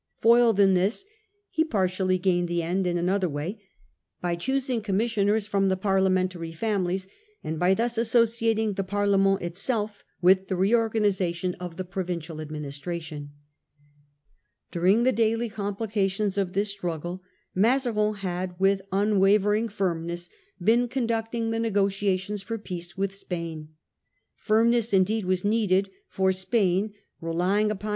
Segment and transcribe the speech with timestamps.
[0.19, 1.05] Foiled in this,
[1.51, 3.61] he partially gained his end in another way,
[4.19, 7.07] by choosing commissioners from the Parliamentary families,
[7.43, 13.29] and by thus associating the Parlement itself with the reorganisation of the provincial administration.
[14.71, 17.21] During the daily complications of this struggle
[17.53, 23.13] Maza rin had with unwavering firmness been conducting the The war negotiations for peace with
[23.13, 23.75] Spain.
[24.35, 27.89] Firmness Firmnes^o'f * n ^ ee( ^ was needed; for Spain, relying upon Mazarin.